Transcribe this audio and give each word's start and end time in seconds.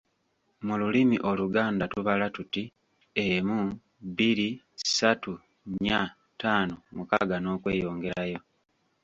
Mu 0.65 0.73
lulimi 0.81 1.17
Oluganda 1.29 1.83
tubala 1.93 2.25
tuti 2.35 2.63
“emu, 3.25 3.59
bbiri, 4.07 4.49
satu, 4.95 5.33
nnya, 5.69 6.01
ttaano, 6.33 6.75
mukaaga, 6.95 7.37
n'okweyongerayo. 7.39 8.39